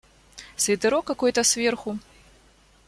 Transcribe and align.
Свитерок 0.55 1.05
какой-то, 1.05 1.43
сверху. 1.43 1.99